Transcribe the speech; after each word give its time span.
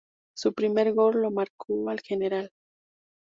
Su 0.35 0.53
primer 0.55 0.93
gol 0.93 1.21
lo 1.21 1.29
marcó 1.29 1.91
al 1.91 2.01
Gral. 2.09 2.51